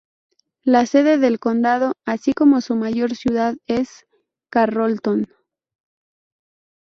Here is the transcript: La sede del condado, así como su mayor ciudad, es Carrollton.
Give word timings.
La 0.63 0.87
sede 0.87 1.19
del 1.19 1.37
condado, 1.39 1.93
así 2.05 2.33
como 2.33 2.59
su 2.61 2.75
mayor 2.75 3.15
ciudad, 3.15 3.55
es 3.67 4.07
Carrollton. 4.49 5.27